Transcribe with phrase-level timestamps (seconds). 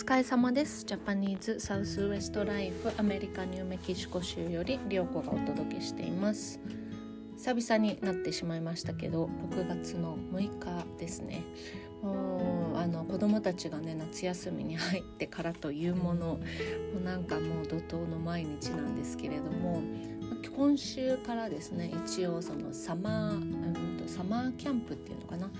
[0.00, 0.86] 疲れ様です。
[0.86, 6.58] ジャパニーズサウスウエストライフアメリカニューメキシコ州よりリョコがお届けしています。
[7.36, 11.42] 久々になってしまいましたけど6月の6日ですね。
[12.00, 16.38] もうあの子供たちがね夏休みに入ってからというものも
[16.98, 19.82] うなんかもう怒涛の毎日なんですけれども
[20.56, 25.48] 今週からですね一応そのサマー、うん、サマーキャンプっていうのかな？
[25.48, 25.50] っ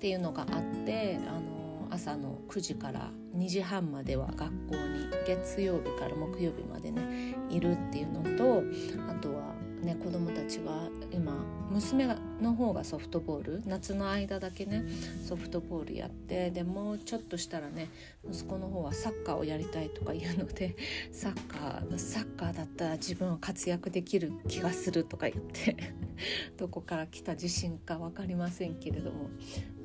[0.00, 1.55] ていうのがあってあの
[1.96, 8.62] 朝の9時から2時半までは学校に月曜日から木曜日までねいるっていうのと
[9.10, 11.32] あとはね子供たちが今
[11.70, 14.84] 娘がの方がソフトボール夏の間だけね
[15.26, 17.88] ソフトボールやってでもうちょっとしたらね
[18.28, 20.76] 息子の方はサッカーをやりたいとか言うので
[21.12, 25.76] サッカーサッカーだったら自分は活躍できる気がするとか言って
[26.56, 29.30] どこから来た自信か分かりませんけれども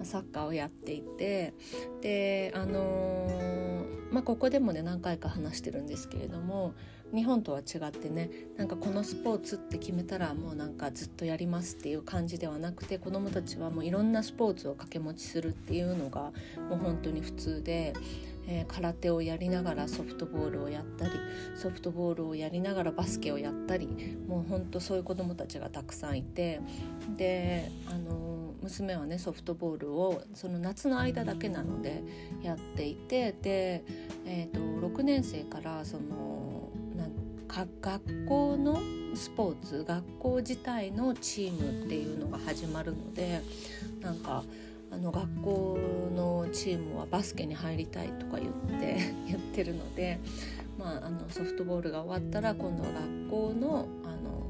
[0.04, 1.54] サッカーをやっていて
[2.02, 6.74] であのー、まあここでもね何回か話してるんですけれども
[7.14, 16.32] 日本とは違ってねなんかこのスポーツって決めたらもうなんかずっとやりますっていう感じではなくて子どもたちはもういろんなスポーツを掛け持ちするっていうのが
[16.70, 17.94] もう本当に普通で。
[18.48, 21.12] えー、空手をやりながらソフトボールをやったり
[21.56, 26.60] ソフトボールをやりながらバスケをやったりもうほんとそういう子どもたちがたくさんいて
[27.18, 32.04] であの娘はねソフトボールをその夏の間だけなので
[32.42, 33.84] やっていてで、
[34.26, 36.51] えーと、と6年生からその
[37.54, 38.80] 学校の
[39.14, 43.42] スポーツ学校自体のチームっていうのが始まるので
[44.00, 44.44] なんか
[44.90, 50.20] あの学校のチームはバスケに入りたいとか言って 言ってるので、
[50.80, 54.48] まあ、あのソフトボールが終わったら今度は学校のあの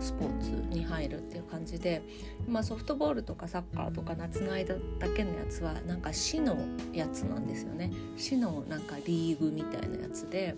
[0.00, 2.02] スポーツに入るっていう感じで、
[2.48, 6.56] まあ、ソフトボールとかサッカーとか夏の間だけのやつはなんか市の
[6.92, 7.90] やつなんですよね。
[8.16, 10.56] 市のなんかリーグみたいなやつで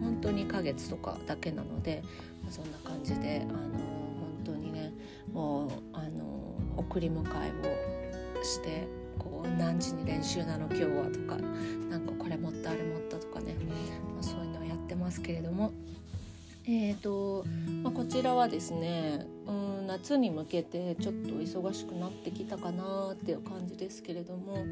[0.00, 2.02] 本当にヶ月とかだけなので、
[2.42, 3.72] まあ、そんな感じであの本
[4.44, 4.92] 当にね
[5.32, 8.86] もうあの送り迎えをして
[9.18, 11.36] こう何時に練習なの今日はとか
[11.88, 13.54] なんかこれ持ったあれ持ったとかね、
[14.14, 15.72] まあ、そういうのをやってますけれども
[16.74, 17.44] えーと
[17.82, 24.64] まあ、こちらはですねうん夏に向けてちょっと忙しくなってきたかなっていう感じですけれども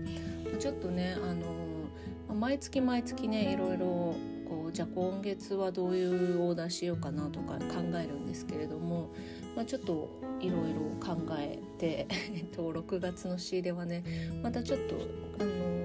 [0.59, 3.87] ちょっとねあの毎月毎月ねいろいろ
[4.49, 9.11] こうじゃあ今月はどういうオーダーしようかなとか考えるんですけれども、
[9.55, 10.09] まあ、ちょっと
[10.41, 14.03] いろいろ考えて、 えっと、6月の仕入れはね
[14.43, 14.97] またちょっと
[15.39, 15.80] あの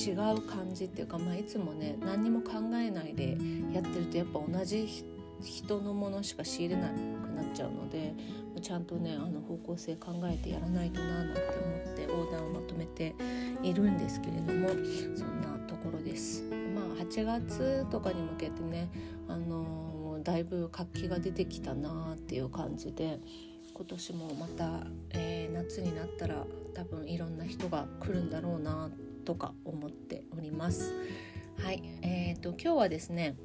[0.00, 3.36] 違う感じっていうか、まあ、いつもね何にも考えないで
[3.72, 5.04] やってるとやっぱ同じ
[5.42, 8.14] 人のものしか仕入れなくなっちゃうので
[8.62, 13.14] ちゃんとねあの方向性考えてやらないとななんて思ってオーダーをまとめて
[13.62, 14.68] いるんですけれども
[15.16, 16.42] そんなところです。
[16.74, 18.88] まあ、8月とかに向けてね、
[19.28, 23.18] あのー、だいぶ活気が出てきたなっていう感じで
[23.74, 26.44] 今年もまた、えー、夏になったら
[26.74, 30.92] 多分いろんな人が来るんだろうなってとか思っております。
[31.58, 33.36] はい、えーと、今日はですね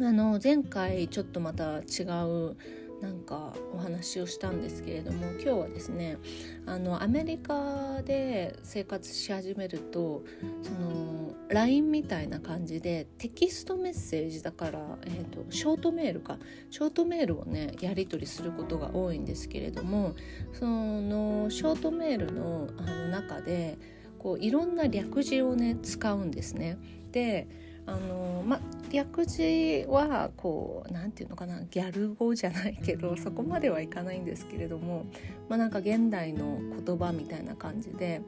[0.00, 2.56] あの前回ちょっとまた違う
[3.00, 6.16] なんかお話をしたんですけれども今日はですね
[6.64, 10.22] あのアメリカで生活し始めると
[10.62, 16.38] その LINE みたいな感じでテキストメッセージだから、えーと、ショートメールか
[16.70, 20.14] ショートメールをねやり取りすることが多いんですけれども
[20.52, 23.76] そのショートメールのあの中で
[24.24, 26.78] こういろんな略字をね使うんですね。
[27.12, 27.46] で
[27.86, 35.06] あのま略字はこう何て言うのかなギャル語じゃないけどそこまではいかないんですけれども、
[35.48, 38.22] まあ、なんか現代の言葉みたいな感じで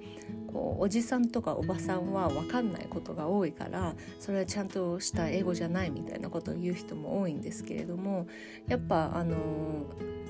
[0.53, 8.27] こうおじさんとかおばさんは分かんないことが多いからそれはちゃんとした英語じゃないみたいなことを言う人も多いんですけれども
[8.67, 9.37] やっぱあの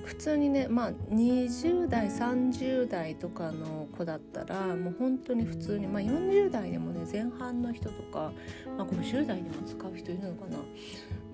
[0.06, 8.32] 普通にねまあ20代30代とかの子だったらもう本当に普通に、まあ、40代でもね前半の人とか、
[8.78, 10.58] まあ、50代でも使う人いるのかな？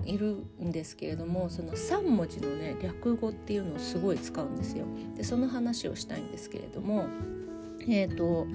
[0.05, 4.84] いるんですけれどもその3文字のね略語っていうのをすごい使うんですよ。
[5.17, 7.06] でその話をしたいんですけれども
[7.88, 8.46] えーと、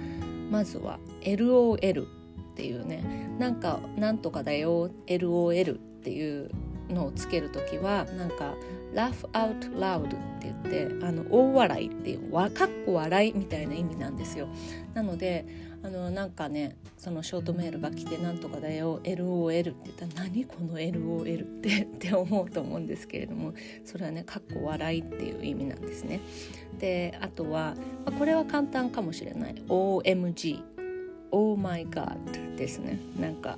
[0.49, 2.07] まずは LOL っ
[2.55, 6.49] ていうねなんかなんとかだよ LOL っていう
[6.89, 8.55] のをつける時はなんか
[8.93, 14.47] laugh out loud って言ってあの大笑いっていうわかっこ笑いみたいな意味なんですよ。
[14.93, 15.45] なので
[15.83, 23.53] あのなんかねそのショートメールが来て「なんとかだよ LOL」って言ったら「何この LOL って」 って思うと思うんですけれども
[23.85, 26.19] それはねかっこ笑いっていう意味なんですね。
[26.79, 27.75] であとは、
[28.05, 29.55] まあ、これは簡単かもしれない。
[29.67, 30.76] OMG
[31.31, 32.99] Oh my God ですね。
[33.19, 33.57] なんか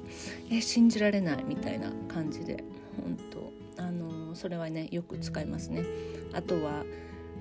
[0.52, 2.64] え信じられないみたいな感じで。
[3.02, 3.50] 本当。
[3.82, 5.84] あのそれはねよく使いますね。
[6.34, 6.84] あとは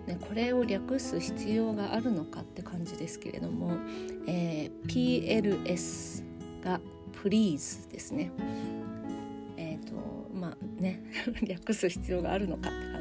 [0.09, 3.77] ね、これを略す必要があるのかって感じですけれども、
[4.27, 6.25] えー、PLS
[6.65, 6.81] が
[7.23, 8.31] Please ですね。
[9.59, 9.95] えっ、ー、と
[10.35, 11.03] まあね
[11.47, 12.98] 略す必要があるのかって感じ。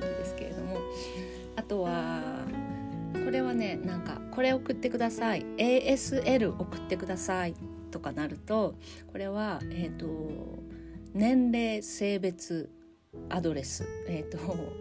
[3.68, 5.46] これはねなんかこれ送ってください。
[5.58, 7.56] ASL 送ってください。
[7.92, 8.76] とかなると
[9.12, 10.06] これはえ、ー、と
[11.14, 12.70] 年齢性別
[13.30, 14.74] アドレスえっ、ー、と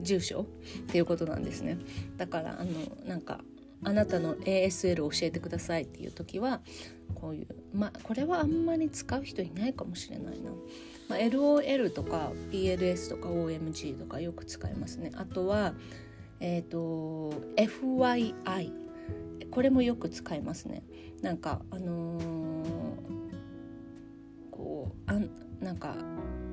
[0.00, 0.44] 住所っ
[0.86, 1.78] ていうことなんですね。
[2.16, 2.70] だからあの
[3.06, 3.40] なんか
[3.82, 6.60] あなたの ASL を教えてくださいっていう時は
[7.14, 10.50] こういうまあこれはあんまり使う人いないかもしれないな、
[11.08, 15.12] まあ、LOL とか PLS とか OMG とかよく使いますね。
[15.14, 15.74] あとは
[16.40, 18.72] えっ、ー、と FYI
[19.50, 20.82] これもよく使いますね。
[21.22, 22.22] なんかあのー、
[24.50, 25.94] こうあんなんか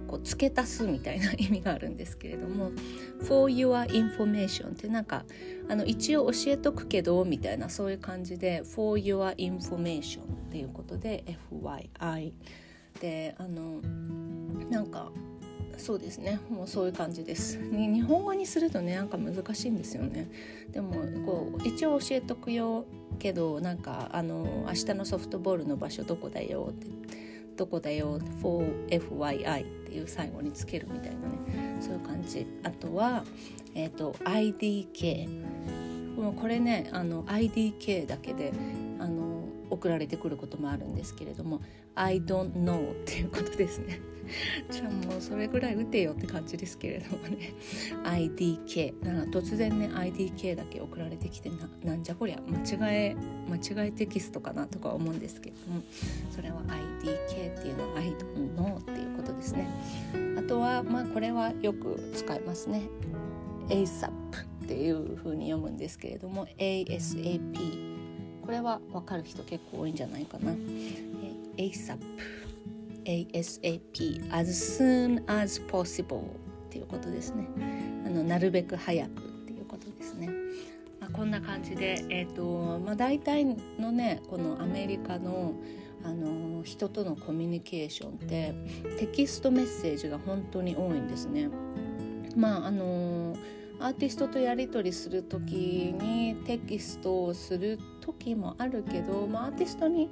[0.07, 2.71] こう付け足すみたいな意味があるんですけれども
[3.27, 5.25] 「for your information」ってなんか
[5.69, 12.33] あの一応教えとくけどみたいなそういう感じで「for your information」っていうことで「FYI」
[12.99, 13.81] であの
[14.69, 15.11] なんか
[15.77, 16.39] そうですね。
[16.49, 17.59] もうそういう感じです。
[17.71, 20.29] 日本語にするとねなんか難しいんですよね。
[20.71, 20.93] でも
[21.25, 22.85] こう一応教えとくよ
[23.19, 26.87] けどなんかあの明日のソフトボールの場所どこだよって
[27.55, 31.77] どこだよ？4FYI っていう最後につけるみたいなね。
[31.79, 32.45] そういう感じ。
[32.63, 33.23] あとは、
[33.75, 35.27] えーと、IDK
[36.17, 38.51] もうこれねあの IDK だけで
[38.99, 39.26] あの
[39.77, 41.61] 送られてくることもあるんですけれども
[41.95, 43.99] I don't know っていうことですね。
[44.69, 47.53] じゃあもうそれぐらい打てよって感じですけれどもね。
[48.03, 53.15] IDK な突然ね IDK だけ送られてきてななんじゃこりゃ間違え
[53.49, 55.81] 間違えテキストかなとか思うんですけれども
[56.29, 59.67] それは IDK っていうのは I don't know っていうことですね。
[60.37, 62.81] あとはまあこれはよく使いますね。
[63.69, 67.86] ASAP っていう風に読むんですけれども ASAP
[68.47, 70.53] これは分かる人結構多いんじゃないかな。
[71.57, 71.97] ASAP
[73.03, 76.23] ASAP as soon as possible っ
[76.69, 77.45] ていうことですね。
[78.05, 80.29] あのなるべく早くっていうことですね。
[81.01, 83.43] まあ、こんな感じで、えーとまあ、大体
[83.77, 85.53] のねこのアメリカの
[86.05, 88.53] あの人とのコミュニケーションって
[88.97, 91.49] テキストメッセージが本当に多いんですね。
[92.37, 93.35] まああの
[93.79, 100.09] アーティストとやり取りする時にテキストをする時もあるけど、まあ、アーティストに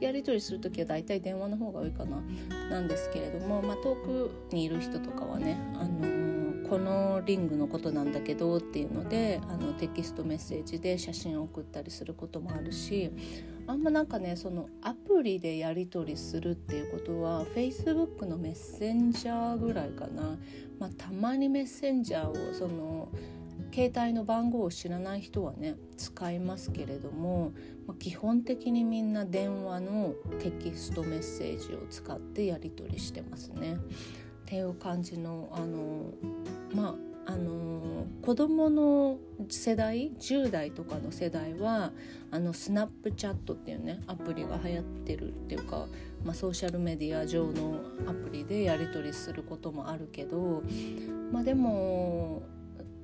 [0.00, 2.22] やり取りする時は大体電話の方が多いかな
[2.70, 13.10] なんですけれども、まあ、遠くにいる人とかはね、あのー、このリングのことなんだけどっていうのであのテキストメッセージで写真を送ったりすることもあるし
[13.66, 20.38] あんまなんかねそのアプリでやり取りするっていうことは Facebook のメッセンジャーぐらいかな、
[20.78, 23.08] まあ、たまにメッセンジャーをその
[23.72, 27.52] 携帯の番号を知らない人はね使いますけれども、
[27.86, 33.74] まあ、基本的にみんな電話のテキストメッセージを使ってやり取りしてますね。
[33.74, 36.12] っていう感じのあの
[36.72, 39.18] まああの子供の
[39.48, 41.92] 世代10代とかの世代は
[42.30, 45.86] あのスナップチャットっていうねアプリが流行ってるっていうか、
[46.24, 50.62] まあ、ソーシャルメディア上のアプリでやり取りすることもあるけど
[51.32, 52.42] まあでも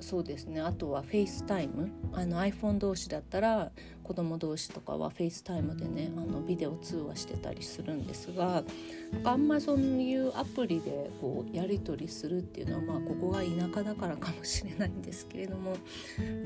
[0.02, 0.60] そうですね。
[0.60, 3.70] あとはフェイスタイムあの iPhone 同士だったら
[4.02, 8.62] 子供同士とかはフェイスタイムでねあのビデオ通話してたりするんですが
[9.24, 15.76] あんまそういうアプリでこうやり取りするっていうのはまあここが田舎だからかもしれないんですけれども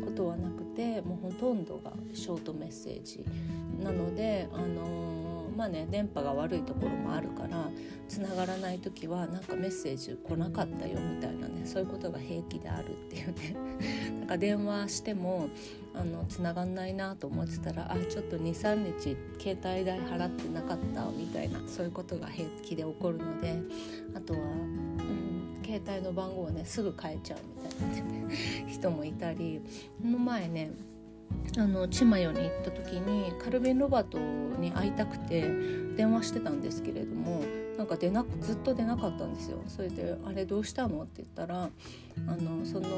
[0.04, 3.24] ことはなくてもうほとんどがショートメッセージ
[3.82, 7.70] なのであのーまあね電波が悪いところもあるから
[8.08, 13.56] つながらない時はなんかメッセージ来なかったよみたいなねそういうことが平気であるっていうね。
[14.20, 15.48] なんか電話しても
[15.94, 23.62] あの繋がんないなと思ってたらあちょっと23日携帯代払ってなかったみたいなそういうことが平気で起こるので
[24.14, 29.62] あとは、うん、携帯の番号をねすぐ変えちゃうみたいな、ね、人もいたり
[30.02, 30.70] この前ね
[31.58, 34.18] あのチマヨに行った時にカルビン・ロバート
[34.60, 35.50] に会いたくて
[35.96, 37.42] 電話してたんですけれども
[37.78, 39.62] なんか出なずっと出なかったんですよ。
[39.66, 41.70] それで「あれどうしたの?」って言ったら
[42.26, 42.88] あのその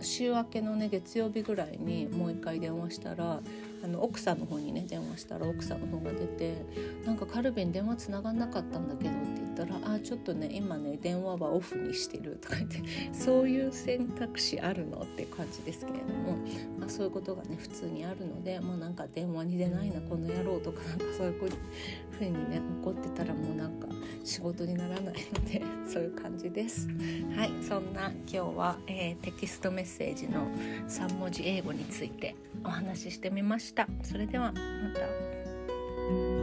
[0.00, 3.40] 週明けのね月曜日ぐらいにもう一回電話したら
[3.84, 6.54] あの奥さんの方にね電話したら奥さんの方が出て
[7.04, 16.36] 「なんかカルビン電話つながんなかったんだけど」って言ったら「あちょっとね今ね電話はオフにしてる」とか言ってそういう選択肢あるのって感じですけれども、
[16.78, 21.32] まあ、そういうことがね普通にあるのでもうなんか電話に出ないなこの野郎とかなんかそういう
[22.12, 23.88] ふうにね怒ってたらもうなんか
[24.24, 25.12] 仕事にならないの
[25.46, 26.88] でそういう感じです。
[27.34, 30.46] はいそんな今日は、えー、テキストメッセージの
[30.88, 33.86] 3文字英語についてお話ししてみましたした。
[34.02, 36.41] それではまた。